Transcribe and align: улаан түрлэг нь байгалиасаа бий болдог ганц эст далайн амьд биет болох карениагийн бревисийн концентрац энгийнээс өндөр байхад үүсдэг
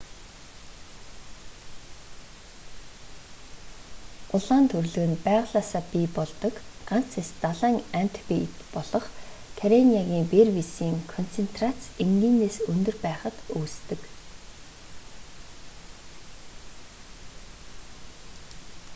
улаан 4.35 4.65
түрлэг 4.71 5.05
нь 5.09 5.21
байгалиасаа 5.27 5.83
бий 5.93 6.07
болдог 6.17 6.55
ганц 6.89 7.11
эст 7.21 7.33
далайн 7.43 7.77
амьд 7.99 8.15
биет 8.29 8.55
болох 8.75 9.05
карениагийн 9.59 10.25
бревисийн 10.31 10.97
концентрац 11.13 11.79
энгийнээс 12.05 12.57
өндөр 12.71 12.95
байхад 13.05 13.35
үүсдэг 13.57 14.01